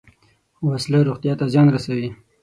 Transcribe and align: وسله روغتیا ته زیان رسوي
وسله 0.67 0.99
روغتیا 1.09 1.33
ته 1.39 1.45
زیان 1.53 1.67
رسوي 1.75 2.09